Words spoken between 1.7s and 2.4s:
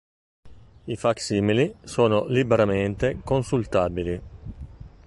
sono